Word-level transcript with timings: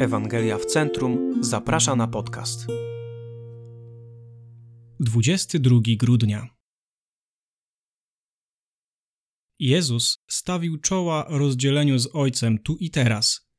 Ewangelia 0.00 0.58
w 0.58 0.66
Centrum 0.66 1.44
zaprasza 1.44 1.96
na 1.96 2.08
podcast. 2.08 2.66
22 5.00 5.80
grudnia. 5.98 6.48
Jezus 9.58 10.18
stawił 10.28 10.78
czoła 10.78 11.26
rozdzieleniu 11.28 11.98
z 11.98 12.08
Ojcem 12.14 12.58
tu 12.58 12.76
i 12.76 12.90
teraz, 12.90 13.50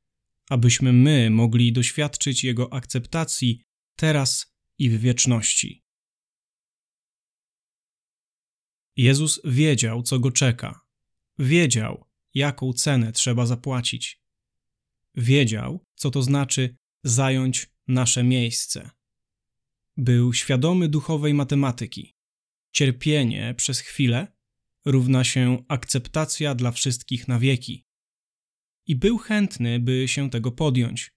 abyśmy 0.50 0.93
my 0.93 1.30
mogli 1.30 1.73
doświadczyć 1.73 2.44
Jego 2.44 2.73
akceptacji 2.73 3.64
teraz 3.96 4.55
i 4.78 4.89
w 4.89 5.02
wieczności. 5.02 5.84
Jezus 8.96 9.42
wiedział, 9.46 10.04
co 10.04 10.20
go 10.20 10.32
czeka. 10.32 10.80
Wiedział, 11.39 12.05
jaką 12.34 12.73
cenę 12.73 13.12
trzeba 13.12 13.46
zapłacić 13.46 14.21
wiedział, 15.16 15.86
co 15.96 16.11
to 16.11 16.21
znaczy 16.21 16.75
zająć 17.04 17.70
nasze 17.88 18.24
miejsce. 18.24 18.89
Był 19.97 20.34
świadomy 20.34 20.89
duchowej 20.89 21.34
matematyki. 21.34 22.15
Cierpienie 22.71 23.54
przez 23.57 23.79
chwilę 23.79 24.28
równa 24.86 25.24
się 25.24 25.64
akceptacja 25.68 26.56
dla 26.56 26.71
wszystkich 26.71 27.28
na 27.28 27.39
wieki. 27.39 27.86
I 28.87 28.96
był 28.96 29.18
chętny, 29.18 29.79
by 29.79 30.07
się 30.07 30.29
tego 30.29 30.51
podjąć. 30.51 31.12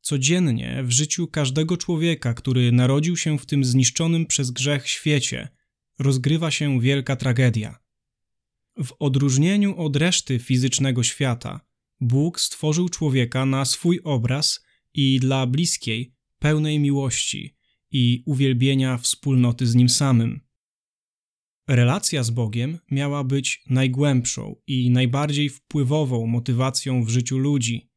Codziennie 0.00 0.82
w 0.84 0.90
życiu 0.90 1.28
każdego 1.28 1.76
człowieka, 1.76 2.34
który 2.34 2.72
narodził 2.72 3.16
się 3.16 3.38
w 3.38 3.46
tym 3.46 3.64
zniszczonym 3.64 4.26
przez 4.26 4.50
grzech 4.50 4.88
świecie, 4.88 5.48
rozgrywa 5.98 6.50
się 6.50 6.80
wielka 6.80 7.16
tragedia. 7.16 7.78
W 8.84 8.92
odróżnieniu 8.98 9.76
od 9.76 9.96
reszty 9.96 10.38
fizycznego 10.38 11.02
świata, 11.02 11.60
Bóg 12.00 12.40
stworzył 12.40 12.88
człowieka 12.88 13.46
na 13.46 13.64
swój 13.64 14.00
obraz 14.04 14.64
i 14.94 15.20
dla 15.20 15.46
bliskiej, 15.46 16.14
pełnej 16.38 16.78
miłości 16.78 17.56
i 17.90 18.22
uwielbienia 18.26 18.98
wspólnoty 18.98 19.66
z 19.66 19.74
nim 19.74 19.88
samym. 19.88 20.40
Relacja 21.68 22.22
z 22.22 22.30
Bogiem 22.30 22.78
miała 22.90 23.24
być 23.24 23.62
najgłębszą 23.70 24.56
i 24.66 24.90
najbardziej 24.90 25.48
wpływową 25.48 26.26
motywacją 26.26 27.04
w 27.04 27.08
życiu 27.08 27.38
ludzi. 27.38 27.90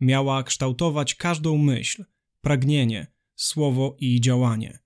Miała 0.00 0.42
kształtować 0.42 1.14
każdą 1.14 1.58
myśl, 1.58 2.04
pragnienie, 2.40 3.06
słowo 3.34 3.96
i 4.00 4.20
działanie. 4.20 4.78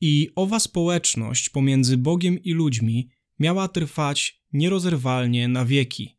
I 0.00 0.30
owa 0.36 0.60
społeczność 0.60 1.48
pomiędzy 1.48 1.96
Bogiem 1.96 2.42
i 2.42 2.52
ludźmi 2.52 3.10
miała 3.38 3.68
trwać 3.68 4.42
nierozerwalnie 4.52 5.48
na 5.48 5.64
wieki. 5.64 6.15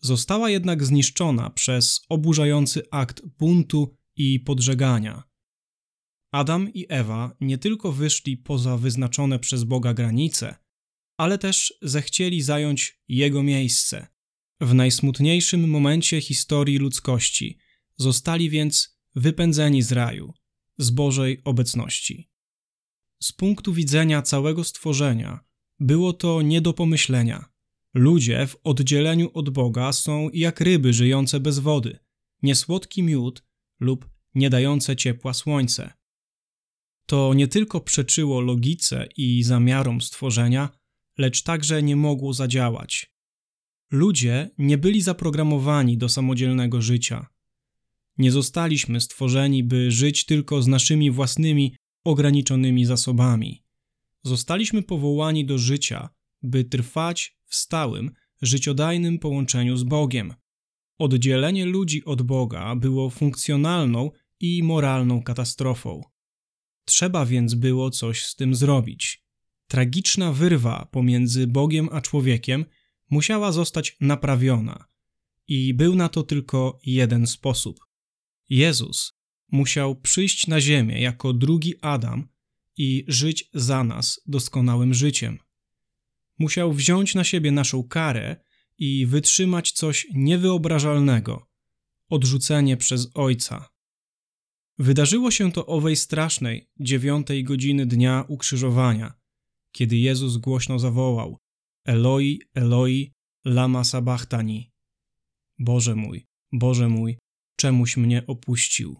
Została 0.00 0.50
jednak 0.50 0.84
zniszczona 0.84 1.50
przez 1.50 2.00
oburzający 2.08 2.82
akt 2.90 3.22
buntu 3.38 3.96
i 4.16 4.40
podżegania. 4.40 5.22
Adam 6.32 6.74
i 6.74 6.86
Ewa 6.88 7.36
nie 7.40 7.58
tylko 7.58 7.92
wyszli 7.92 8.36
poza 8.36 8.76
wyznaczone 8.76 9.38
przez 9.38 9.64
Boga 9.64 9.94
granice, 9.94 10.56
ale 11.16 11.38
też 11.38 11.74
zechcieli 11.82 12.42
zająć 12.42 13.00
Jego 13.08 13.42
miejsce. 13.42 14.06
W 14.60 14.74
najsmutniejszym 14.74 15.68
momencie 15.68 16.20
historii 16.20 16.78
ludzkości 16.78 17.58
zostali 17.96 18.50
więc 18.50 18.98
wypędzeni 19.14 19.82
z 19.82 19.92
raju, 19.92 20.32
z 20.78 20.90
Bożej 20.90 21.40
obecności. 21.44 22.30
Z 23.22 23.32
punktu 23.32 23.72
widzenia 23.72 24.22
całego 24.22 24.64
stworzenia 24.64 25.40
było 25.80 26.12
to 26.12 26.42
nie 26.42 26.60
do 26.60 26.72
pomyślenia– 26.72 27.44
Ludzie 27.94 28.46
w 28.46 28.56
oddzieleniu 28.64 29.30
od 29.34 29.50
Boga 29.50 29.92
są 29.92 30.28
jak 30.32 30.60
ryby 30.60 30.92
żyjące 30.92 31.40
bez 31.40 31.58
wody, 31.58 31.98
niesłodki 32.42 33.02
miód 33.02 33.44
lub 33.80 34.08
nie 34.34 34.50
dające 34.50 34.96
ciepła 34.96 35.34
słońce. 35.34 35.92
To 37.06 37.34
nie 37.34 37.48
tylko 37.48 37.80
przeczyło 37.80 38.40
logice 38.40 39.08
i 39.16 39.42
zamiarom 39.42 40.00
stworzenia, 40.00 40.68
lecz 41.18 41.42
także 41.42 41.82
nie 41.82 41.96
mogło 41.96 42.32
zadziałać. 42.32 43.12
Ludzie 43.90 44.50
nie 44.58 44.78
byli 44.78 45.02
zaprogramowani 45.02 45.98
do 45.98 46.08
samodzielnego 46.08 46.82
życia. 46.82 47.26
Nie 48.18 48.32
zostaliśmy 48.32 49.00
stworzeni, 49.00 49.64
by 49.64 49.90
żyć 49.90 50.24
tylko 50.24 50.62
z 50.62 50.66
naszymi 50.66 51.10
własnymi 51.10 51.76
ograniczonymi 52.04 52.84
zasobami. 52.84 53.64
Zostaliśmy 54.22 54.82
powołani 54.82 55.44
do 55.44 55.58
życia, 55.58 56.08
by 56.42 56.64
trwać 56.64 57.36
w 57.46 57.54
stałym, 57.54 58.10
życiodajnym 58.42 59.18
połączeniu 59.18 59.76
z 59.76 59.84
Bogiem. 59.84 60.34
Oddzielenie 60.98 61.66
ludzi 61.66 62.04
od 62.04 62.22
Boga 62.22 62.76
było 62.76 63.10
funkcjonalną 63.10 64.10
i 64.40 64.62
moralną 64.62 65.22
katastrofą. 65.22 66.02
Trzeba 66.84 67.26
więc 67.26 67.54
było 67.54 67.90
coś 67.90 68.24
z 68.24 68.36
tym 68.36 68.54
zrobić. 68.54 69.24
Tragiczna 69.66 70.32
wyrwa 70.32 70.88
pomiędzy 70.92 71.46
Bogiem 71.46 71.88
a 71.92 72.00
człowiekiem 72.00 72.64
musiała 73.10 73.52
zostać 73.52 73.96
naprawiona. 74.00 74.84
I 75.48 75.74
był 75.74 75.94
na 75.94 76.08
to 76.08 76.22
tylko 76.22 76.78
jeden 76.86 77.26
sposób. 77.26 77.80
Jezus 78.48 79.12
musiał 79.52 79.96
przyjść 79.96 80.46
na 80.46 80.60
ziemię 80.60 81.00
jako 81.00 81.32
drugi 81.32 81.74
Adam 81.80 82.28
i 82.76 83.04
żyć 83.08 83.50
za 83.54 83.84
nas 83.84 84.20
doskonałym 84.26 84.94
życiem 84.94 85.38
musiał 86.40 86.72
wziąć 86.72 87.14
na 87.14 87.24
siebie 87.24 87.52
naszą 87.52 87.82
karę 87.82 88.36
i 88.78 89.06
wytrzymać 89.06 89.72
coś 89.72 90.06
niewyobrażalnego 90.14 91.50
odrzucenie 92.10 92.76
przez 92.76 93.10
Ojca. 93.14 93.68
Wydarzyło 94.78 95.30
się 95.30 95.52
to 95.52 95.66
owej 95.66 95.96
strasznej 95.96 96.68
dziewiątej 96.80 97.44
godziny 97.44 97.86
dnia 97.86 98.24
ukrzyżowania, 98.28 99.14
kiedy 99.72 99.96
Jezus 99.96 100.36
głośno 100.36 100.78
zawołał: 100.78 101.38
Eloi, 101.84 102.40
Eloi, 102.54 103.12
lama 103.44 103.84
sabachthani. 103.84 104.72
Boże 105.58 105.94
mój, 105.94 106.26
Boże 106.52 106.88
mój, 106.88 107.18
czemuś 107.56 107.96
mnie 107.96 108.26
opuścił. 108.26 108.96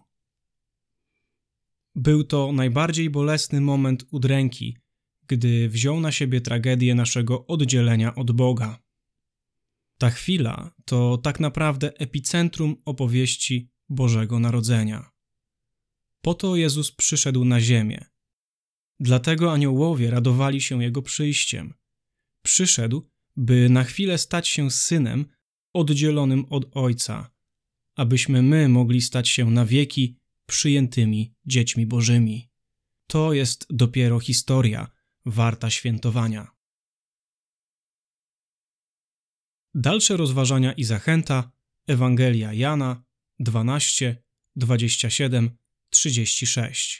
Był 1.95 2.23
to 2.23 2.51
najbardziej 2.51 3.09
bolesny 3.09 3.61
moment 3.61 4.05
udręki, 4.11 4.77
gdy 5.27 5.69
wziął 5.69 5.99
na 5.99 6.11
siebie 6.11 6.41
tragedię 6.41 6.95
naszego 6.95 7.47
oddzielenia 7.47 8.15
od 8.15 8.31
Boga. 8.31 8.79
Ta 9.97 10.09
chwila 10.09 10.71
to 10.85 11.17
tak 11.17 11.39
naprawdę 11.39 11.93
epicentrum 11.97 12.75
opowieści 12.85 13.69
Bożego 13.89 14.39
Narodzenia. 14.39 15.11
Po 16.21 16.33
to 16.33 16.55
Jezus 16.55 16.91
przyszedł 16.91 17.45
na 17.45 17.61
ziemię. 17.61 18.05
Dlatego 18.99 19.53
aniołowie 19.53 20.11
radowali 20.11 20.61
się 20.61 20.83
Jego 20.83 21.01
przyjściem. 21.01 21.73
Przyszedł, 22.41 23.09
by 23.35 23.69
na 23.69 23.83
chwilę 23.83 24.17
stać 24.17 24.47
się 24.47 24.71
synem 24.71 25.25
oddzielonym 25.73 26.45
od 26.49 26.77
Ojca, 26.77 27.31
abyśmy 27.95 28.41
my 28.41 28.69
mogli 28.69 29.01
stać 29.01 29.29
się 29.29 29.51
na 29.51 29.65
wieki 29.65 30.15
przyjętymi 30.45 31.33
dziećmi 31.45 31.85
Bożymi. 31.85 32.49
To 33.07 33.33
jest 33.33 33.67
dopiero 33.69 34.19
historia, 34.19 34.91
warta 35.25 35.69
świętowania. 35.69 36.51
Dalsze 39.73 40.17
rozważania 40.17 40.73
i 40.73 40.83
zachęta 40.83 41.51
Ewangelia 41.87 42.53
Jana 42.53 43.03
12, 43.39 44.23
27, 44.55 45.57
36. 45.89 46.99